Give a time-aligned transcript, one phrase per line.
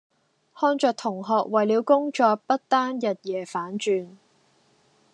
[0.55, 4.07] 看著同學為了工作不單日夜反轉